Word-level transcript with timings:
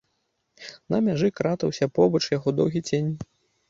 На 0.93 0.97
мяжы 1.09 1.31
кратаўся 1.41 1.91
побач 2.01 2.23
яго 2.37 2.59
доўгі 2.61 2.87
цень. 2.91 3.09